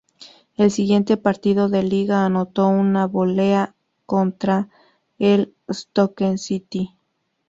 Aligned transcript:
El 0.57 0.71
siguiente 0.71 1.15
partido 1.15 1.69
de 1.69 1.83
liga 1.83 2.25
anotó 2.25 2.65
una 2.67 3.05
volea 3.05 3.75
contra 4.07 4.67
el 5.19 5.53
Stoke 5.71 6.39
City. 6.39 6.95